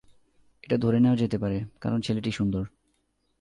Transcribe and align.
এটা 0.63 0.77
ধরে 0.77 0.99
নেওয়া 0.99 1.17
যেতে 1.17 1.37
পারে, 1.37 1.57
কারণ 1.81 2.01
ছেলেটি 2.01 2.31
সুন্দর। 2.31 2.63